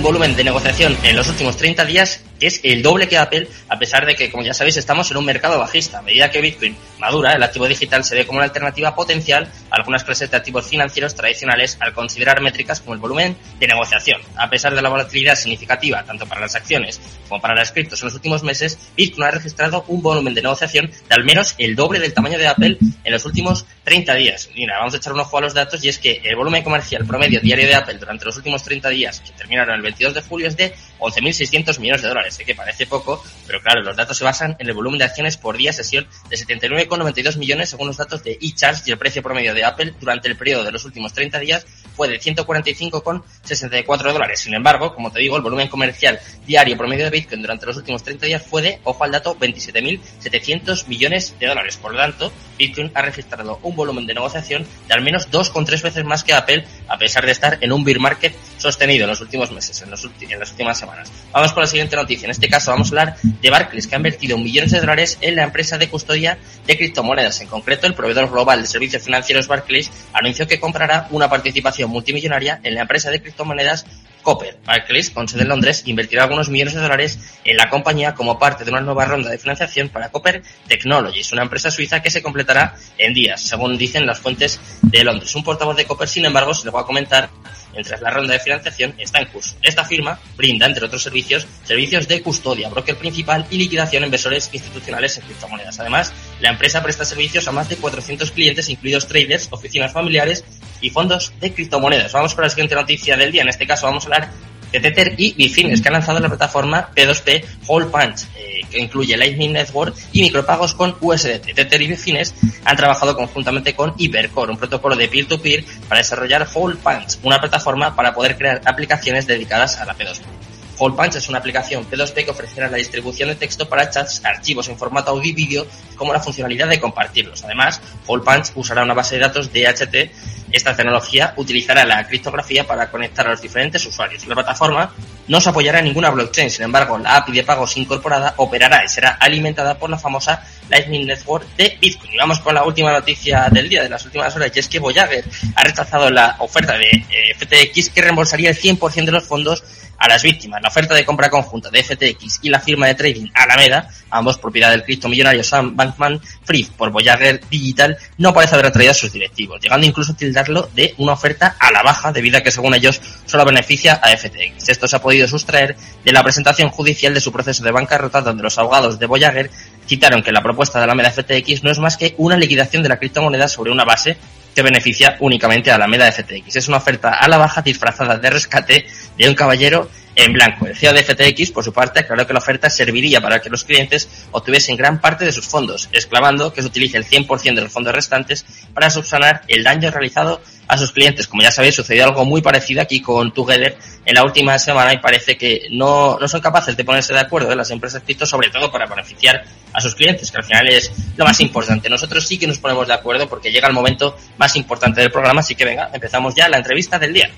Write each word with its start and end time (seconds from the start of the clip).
un 0.00 0.04
volumen 0.04 0.34
de 0.34 0.44
negociación 0.44 0.96
en 1.02 1.14
los 1.14 1.28
últimos 1.28 1.58
30 1.58 1.84
días 1.84 2.20
que 2.40 2.46
es 2.46 2.60
el 2.64 2.82
doble 2.82 3.06
que 3.06 3.18
Apple, 3.18 3.46
a 3.68 3.78
pesar 3.78 4.06
de 4.06 4.16
que, 4.16 4.30
como 4.30 4.42
ya 4.42 4.54
sabéis, 4.54 4.78
estamos 4.78 5.10
en 5.10 5.18
un 5.18 5.24
mercado 5.26 5.58
bajista. 5.58 5.98
A 5.98 6.02
medida 6.02 6.30
que 6.30 6.40
Bitcoin 6.40 6.74
madura, 6.98 7.34
el 7.34 7.42
activo 7.42 7.68
digital 7.68 8.02
se 8.02 8.16
ve 8.16 8.26
como 8.26 8.38
una 8.38 8.46
alternativa 8.46 8.94
potencial 8.94 9.46
a 9.70 9.76
algunas 9.76 10.02
clases 10.02 10.30
de 10.30 10.36
activos 10.38 10.66
financieros 10.66 11.14
tradicionales 11.14 11.76
al 11.80 11.92
considerar 11.92 12.40
métricas 12.40 12.80
como 12.80 12.94
el 12.94 13.00
volumen 13.00 13.36
de 13.58 13.66
negociación. 13.66 14.22
A 14.36 14.48
pesar 14.48 14.74
de 14.74 14.82
la 14.82 14.88
volatilidad 14.88 15.34
significativa, 15.34 16.02
tanto 16.02 16.26
para 16.26 16.40
las 16.40 16.54
acciones 16.54 17.00
como 17.28 17.40
para 17.40 17.54
las 17.54 17.72
criptos 17.72 18.00
en 18.00 18.06
los 18.06 18.14
últimos 18.14 18.42
meses, 18.42 18.78
Bitcoin 18.96 19.28
ha 19.28 19.30
registrado 19.30 19.84
un 19.88 20.02
volumen 20.02 20.34
de 20.34 20.42
negociación 20.42 20.90
de 20.90 21.14
al 21.14 21.24
menos 21.24 21.54
el 21.58 21.76
doble 21.76 22.00
del 22.00 22.14
tamaño 22.14 22.38
de 22.38 22.48
Apple 22.48 22.78
en 23.04 23.12
los 23.12 23.24
últimos 23.26 23.66
30 23.84 24.14
días. 24.14 24.48
Mira, 24.54 24.78
vamos 24.78 24.94
a 24.94 24.96
echar 24.96 25.12
un 25.12 25.20
ojo 25.20 25.36
a 25.36 25.40
los 25.42 25.54
datos 25.54 25.84
y 25.84 25.88
es 25.88 25.98
que 25.98 26.22
el 26.24 26.36
volumen 26.36 26.62
comercial 26.62 27.04
promedio 27.04 27.40
diario 27.40 27.66
de 27.66 27.74
Apple 27.74 27.98
durante 27.98 28.24
los 28.24 28.36
últimos 28.36 28.62
30 28.62 28.88
días, 28.88 29.20
que 29.20 29.32
terminaron 29.32 29.74
el 29.74 29.82
22 29.82 30.14
de 30.14 30.22
julio, 30.22 30.48
es 30.48 30.56
de 30.56 30.74
11.600 30.98 31.78
millones 31.78 32.02
de 32.02 32.08
dólares. 32.08 32.29
Sé 32.30 32.44
que 32.44 32.54
parece 32.54 32.86
poco, 32.86 33.22
pero 33.46 33.60
claro, 33.60 33.82
los 33.82 33.96
datos 33.96 34.16
se 34.16 34.24
basan 34.24 34.56
en 34.58 34.68
el 34.68 34.74
volumen 34.74 34.98
de 34.98 35.04
acciones 35.04 35.36
por 35.36 35.56
día 35.56 35.72
sesión 35.72 36.06
de 36.28 36.36
79,92 36.36 37.36
millones 37.36 37.70
según 37.70 37.88
los 37.88 37.96
datos 37.96 38.22
de 38.22 38.38
eCharge 38.40 38.82
y 38.86 38.90
el 38.92 38.98
precio 38.98 39.22
promedio 39.22 39.54
de 39.54 39.64
Apple 39.64 39.94
durante 40.00 40.28
el 40.28 40.36
periodo 40.36 40.64
de 40.64 40.72
los 40.72 40.84
últimos 40.84 41.12
30 41.12 41.38
días 41.38 41.66
fue 41.94 42.08
de 42.08 42.20
145,64 42.20 44.12
dólares. 44.12 44.40
Sin 44.40 44.54
embargo, 44.54 44.94
como 44.94 45.10
te 45.12 45.20
digo, 45.20 45.36
el 45.36 45.42
volumen 45.42 45.68
comercial 45.68 46.18
diario 46.46 46.76
promedio 46.76 47.04
de 47.04 47.10
Bitcoin 47.10 47.42
durante 47.42 47.66
los 47.66 47.76
últimos 47.76 48.02
30 48.02 48.26
días 48.26 48.42
fue 48.42 48.62
de, 48.62 48.80
ojo 48.84 49.04
al 49.04 49.12
dato, 49.12 49.36
27.700 49.36 50.86
millones 50.86 51.34
de 51.38 51.46
dólares. 51.46 51.76
Por 51.76 51.92
lo 51.92 51.98
tanto, 51.98 52.32
Bitcoin 52.58 52.90
ha 52.94 53.02
registrado 53.02 53.58
un 53.62 53.76
volumen 53.76 54.06
de 54.06 54.14
negociación 54.14 54.66
de 54.88 54.94
al 54.94 55.02
menos 55.02 55.30
dos 55.30 55.50
con 55.50 55.64
tres 55.64 55.82
veces 55.82 56.04
más 56.04 56.24
que 56.24 56.32
Apple, 56.32 56.64
a 56.88 56.98
pesar 56.98 57.26
de 57.26 57.32
estar 57.32 57.58
en 57.60 57.72
un 57.72 57.84
bear 57.84 57.98
market 57.98 58.34
sostenido 58.60 59.04
en 59.04 59.10
los 59.10 59.20
últimos 59.20 59.50
meses, 59.50 59.80
en, 59.82 59.90
los 59.90 60.04
en 60.20 60.38
las 60.38 60.50
últimas 60.50 60.78
semanas. 60.78 61.10
Vamos 61.32 61.52
con 61.52 61.62
la 61.62 61.66
siguiente 61.66 61.96
noticia. 61.96 62.26
En 62.26 62.30
este 62.30 62.48
caso 62.48 62.70
vamos 62.70 62.88
a 62.88 62.90
hablar 62.90 63.16
de 63.22 63.50
Barclays, 63.50 63.86
que 63.86 63.94
ha 63.94 63.98
invertido 63.98 64.38
millones 64.38 64.70
de 64.72 64.80
dólares 64.80 65.18
en 65.20 65.36
la 65.36 65.44
empresa 65.44 65.78
de 65.78 65.88
custodia 65.88 66.38
de 66.66 66.76
criptomonedas. 66.76 67.40
En 67.40 67.48
concreto, 67.48 67.86
el 67.86 67.94
proveedor 67.94 68.30
global 68.30 68.62
de 68.62 68.68
servicios 68.68 69.02
financieros 69.02 69.48
Barclays 69.48 69.90
anunció 70.12 70.46
que 70.46 70.60
comprará 70.60 71.08
una 71.10 71.28
participación 71.28 71.90
multimillonaria 71.90 72.60
en 72.62 72.74
la 72.74 72.82
empresa 72.82 73.10
de 73.10 73.22
criptomonedas 73.22 73.86
Copper. 74.22 74.58
Barclays, 74.66 75.10
con 75.10 75.28
sede 75.28 75.42
en 75.42 75.48
Londres, 75.48 75.82
invertirá 75.86 76.24
algunos 76.24 76.48
millones 76.48 76.74
de 76.74 76.80
dólares 76.80 77.18
en 77.44 77.56
la 77.56 77.68
compañía 77.68 78.14
como 78.14 78.38
parte 78.38 78.64
de 78.64 78.70
una 78.70 78.80
nueva 78.80 79.06
ronda 79.06 79.30
de 79.30 79.38
financiación 79.38 79.88
para 79.88 80.10
Copper 80.10 80.42
Technologies, 80.68 81.32
una 81.32 81.42
empresa 81.42 81.70
suiza 81.70 82.02
que 82.02 82.10
se 82.10 82.22
completará 82.22 82.76
en 82.98 83.14
días, 83.14 83.42
según 83.42 83.78
dicen 83.78 84.06
las 84.06 84.20
fuentes 84.20 84.60
de 84.82 85.04
Londres. 85.04 85.34
Un 85.34 85.44
portavoz 85.44 85.76
de 85.76 85.86
Copper, 85.86 86.08
sin 86.08 86.24
embargo, 86.26 86.54
se 86.54 86.66
le 86.66 86.70
va 86.70 86.82
a 86.82 86.84
comentar 86.84 87.30
mientras 87.72 88.00
la 88.00 88.10
ronda 88.10 88.34
de 88.34 88.40
financiación 88.40 88.94
está 88.98 89.20
en 89.20 89.26
curso. 89.26 89.56
Esta 89.62 89.84
firma 89.84 90.18
brinda, 90.36 90.66
entre 90.66 90.84
otros 90.84 91.02
servicios, 91.02 91.46
servicios 91.64 92.08
de 92.08 92.22
custodia, 92.22 92.68
broker 92.68 92.96
principal 92.96 93.46
y 93.50 93.58
liquidación 93.58 94.02
a 94.02 94.06
inversores 94.06 94.50
institucionales 94.52 95.16
en 95.18 95.24
criptomonedas. 95.24 95.80
Además, 95.80 96.12
la 96.40 96.50
empresa 96.50 96.82
presta 96.82 97.04
servicios 97.04 97.46
a 97.48 97.52
más 97.52 97.68
de 97.68 97.76
400 97.76 98.30
clientes, 98.30 98.68
incluidos 98.68 99.06
traders, 99.06 99.48
oficinas 99.50 99.92
familiares 99.92 100.44
y 100.80 100.90
fondos 100.90 101.32
de 101.40 101.52
criptomonedas. 101.52 102.12
Vamos 102.12 102.34
con 102.34 102.44
la 102.44 102.50
siguiente 102.50 102.74
noticia 102.74 103.16
del 103.16 103.32
día. 103.32 103.42
En 103.42 103.48
este 103.48 103.66
caso 103.66 103.86
vamos 103.86 104.04
a 104.04 104.06
hablar 104.06 104.30
de 104.72 104.80
Tether 104.80 105.14
y 105.16 105.32
Bitfinex, 105.34 105.80
que 105.80 105.88
han 105.88 105.94
lanzado 105.94 106.20
la 106.20 106.28
plataforma 106.28 106.90
P2P 106.94 107.44
Whole 107.66 107.86
Punch, 107.86 108.26
eh, 108.36 108.60
que 108.70 108.78
incluye 108.78 109.16
Lightning 109.16 109.52
Network 109.52 109.94
y 110.12 110.22
micropagos 110.22 110.74
con 110.74 110.96
USDT. 111.00 111.54
Tether 111.54 111.82
y 111.82 111.88
Bitfinex 111.88 112.34
han 112.64 112.76
trabajado 112.76 113.16
conjuntamente 113.16 113.74
con 113.74 113.94
Hypercore, 113.96 114.52
un 114.52 114.58
protocolo 114.58 114.96
de 114.96 115.08
peer-to-peer 115.08 115.64
para 115.88 116.00
desarrollar 116.00 116.46
Whole 116.52 116.76
Punch, 116.76 117.18
una 117.22 117.40
plataforma 117.40 117.94
para 117.94 118.14
poder 118.14 118.36
crear 118.36 118.60
aplicaciones 118.64 119.26
dedicadas 119.26 119.78
a 119.78 119.84
la 119.84 119.96
P2P. 119.96 120.49
Whole 120.80 120.96
Punch 120.96 121.16
es 121.16 121.28
una 121.28 121.38
aplicación 121.38 121.86
P2P 121.88 122.24
que 122.24 122.30
ofrecerá 122.30 122.70
la 122.70 122.78
distribución 122.78 123.28
de 123.28 123.34
texto 123.34 123.68
para 123.68 123.90
chats, 123.90 124.24
archivos 124.24 124.66
en 124.68 124.78
formato 124.78 125.10
audio 125.10 125.30
y 125.30 125.34
vídeo, 125.34 125.66
como 125.94 126.14
la 126.14 126.20
funcionalidad 126.20 126.68
de 126.68 126.80
compartirlos. 126.80 127.44
Además, 127.44 127.82
Whole 128.06 128.24
Punch 128.24 128.52
usará 128.54 128.82
una 128.82 128.94
base 128.94 129.16
de 129.16 129.20
datos 129.20 129.52
DHT 129.52 130.10
esta 130.52 130.74
tecnología 130.74 131.32
utilizará 131.36 131.84
la 131.84 132.06
criptografía 132.06 132.66
para 132.66 132.90
conectar 132.90 133.26
a 133.26 133.30
los 133.30 133.40
diferentes 133.40 133.84
usuarios. 133.86 134.26
La 134.26 134.34
plataforma 134.34 134.92
no 135.28 135.40
se 135.40 135.48
apoyará 135.48 135.78
en 135.78 135.84
ninguna 135.84 136.10
blockchain, 136.10 136.50
sin 136.50 136.64
embargo, 136.64 136.98
la 136.98 137.16
API 137.16 137.32
de 137.32 137.44
pagos 137.44 137.76
incorporada 137.76 138.34
operará 138.36 138.84
y 138.84 138.88
será 138.88 139.10
alimentada 139.10 139.78
por 139.78 139.90
la 139.90 139.98
famosa 139.98 140.44
Lightning 140.68 141.06
Network 141.06 141.46
de 141.56 141.78
Bitcoin. 141.80 142.14
Y 142.14 142.16
vamos 142.16 142.40
con 142.40 142.54
la 142.54 142.64
última 142.64 142.90
noticia 142.90 143.48
del 143.50 143.68
día, 143.68 143.82
de 143.82 143.88
las 143.88 144.04
últimas 144.04 144.34
horas, 144.34 144.50
y 144.54 144.58
es 144.58 144.68
que 144.68 144.80
Voyager 144.80 145.24
ha 145.54 145.62
rechazado 145.62 146.10
la 146.10 146.36
oferta 146.40 146.76
de 146.76 146.88
eh, 146.88 147.34
FTX 147.38 147.90
que 147.90 148.02
reembolsaría 148.02 148.50
el 148.50 148.58
100% 148.58 149.04
de 149.04 149.12
los 149.12 149.24
fondos 149.24 149.62
a 150.00 150.08
las 150.08 150.22
víctimas. 150.22 150.62
La 150.62 150.68
oferta 150.68 150.94
de 150.94 151.04
compra 151.04 151.28
conjunta 151.28 151.70
de 151.70 151.84
FTX 151.84 152.40
y 152.42 152.48
la 152.48 152.58
firma 152.58 152.86
de 152.86 152.94
trading 152.94 153.28
Alameda, 153.34 153.88
ambos 154.08 154.38
propiedad 154.38 154.70
del 154.70 154.82
criptomillonario 154.82 155.44
Sam 155.44 155.76
Bankman 155.76 156.20
Fried 156.42 156.68
por 156.76 156.90
Voyager 156.90 157.40
Digital, 157.48 157.96
no 158.16 158.32
parece 158.32 158.54
haber 158.54 158.66
atraído 158.66 158.92
a 158.92 158.94
sus 158.94 159.12
directivos, 159.12 159.60
llegando 159.60 159.86
incluso 159.86 160.12
a 160.12 160.16
tildarlo 160.16 160.70
de 160.74 160.94
una 160.96 161.12
oferta 161.12 161.54
a 161.58 161.70
la 161.70 161.82
baja, 161.82 162.12
debido 162.12 162.38
a 162.38 162.40
que 162.40 162.50
según 162.50 162.74
ellos 162.74 163.00
solo 163.26 163.44
beneficia 163.44 164.00
a 164.02 164.16
FTX. 164.16 164.70
Esto 164.70 164.88
se 164.88 164.96
ha 164.96 165.02
podido 165.02 165.28
sustraer 165.28 165.76
de 166.02 166.12
la 166.12 166.22
presentación 166.22 166.70
judicial 166.70 167.12
de 167.12 167.20
su 167.20 167.30
proceso 167.30 167.62
de 167.62 167.70
bancarrota, 167.70 168.22
donde 168.22 168.42
los 168.42 168.58
abogados 168.58 168.98
de 168.98 169.06
Voyager 169.06 169.50
citaron 169.86 170.22
que 170.22 170.32
la 170.32 170.42
propuesta 170.42 170.78
de 170.78 170.84
Alameda 170.84 171.10
FTX 171.10 171.62
no 171.62 171.70
es 171.70 171.78
más 171.78 171.98
que 171.98 172.14
una 172.16 172.36
liquidación 172.36 172.82
de 172.82 172.88
la 172.88 172.98
criptomoneda 172.98 173.48
sobre 173.48 173.70
una 173.70 173.84
base 173.84 174.16
que 174.54 174.62
beneficia 174.62 175.16
únicamente 175.20 175.70
a 175.70 175.78
la 175.78 175.84
Alameda 175.84 176.10
FTX. 176.10 176.56
Es 176.56 176.68
una 176.68 176.78
oferta 176.78 177.10
a 177.10 177.28
la 177.28 177.38
baja 177.38 177.62
disfrazada 177.62 178.16
de 178.16 178.30
rescate 178.30 178.86
de 179.20 179.28
un 179.28 179.34
caballero 179.34 179.88
en 180.16 180.32
blanco. 180.32 180.66
El 180.66 180.76
CEO 180.76 180.92
de 180.92 181.02
FTX, 181.02 181.50
por 181.50 181.62
su 181.62 181.72
parte, 181.72 182.00
aclaró 182.00 182.26
que 182.26 182.32
la 182.32 182.38
oferta 182.38 182.68
serviría 182.68 183.20
para 183.20 183.40
que 183.40 183.48
los 183.48 183.64
clientes 183.64 184.08
obtuviesen 184.32 184.76
gran 184.76 185.00
parte 185.00 185.24
de 185.24 185.32
sus 185.32 185.46
fondos, 185.46 185.88
exclamando 185.92 186.52
que 186.52 186.62
se 186.62 186.68
utilice 186.68 186.96
el 186.96 187.04
100% 187.04 187.54
de 187.54 187.60
los 187.60 187.72
fondos 187.72 187.94
restantes 187.94 188.44
para 188.74 188.90
subsanar 188.90 189.42
el 189.46 189.62
daño 189.62 189.90
realizado 189.90 190.40
a 190.66 190.78
sus 190.78 190.92
clientes. 190.92 191.26
Como 191.26 191.42
ya 191.42 191.50
sabéis, 191.50 191.74
sucedió 191.74 192.04
algo 192.04 192.24
muy 192.24 192.42
parecido 192.42 192.80
aquí 192.80 193.00
con 193.00 193.32
Together 193.32 193.76
en 194.04 194.14
la 194.14 194.24
última 194.24 194.58
semana 194.58 194.92
y 194.94 194.98
parece 194.98 195.36
que 195.36 195.68
no, 195.70 196.18
no 196.18 196.28
son 196.28 196.40
capaces 196.40 196.76
de 196.76 196.84
ponerse 196.84 197.12
de 197.12 197.20
acuerdo 197.20 197.52
en 197.52 197.58
las 197.58 197.70
empresas 197.70 198.02
cripto, 198.02 198.24
sobre 198.24 198.48
todo 198.48 198.72
para 198.72 198.86
beneficiar 198.86 199.44
a 199.72 199.80
sus 199.80 199.94
clientes, 199.94 200.30
que 200.30 200.38
al 200.38 200.44
final 200.44 200.68
es 200.68 200.90
lo 201.16 201.24
más 201.24 201.38
importante. 201.40 201.88
Nosotros 201.88 202.26
sí 202.26 202.38
que 202.38 202.46
nos 202.46 202.58
ponemos 202.58 202.88
de 202.88 202.94
acuerdo 202.94 203.28
porque 203.28 203.52
llega 203.52 203.68
el 203.68 203.74
momento 203.74 204.16
más 204.38 204.56
importante 204.56 205.00
del 205.02 205.10
programa, 205.10 205.40
así 205.40 205.54
que 205.54 205.64
venga, 205.64 205.90
empezamos 205.92 206.34
ya 206.34 206.48
la 206.48 206.56
entrevista 206.56 206.98
del 206.98 207.12
día. 207.12 207.30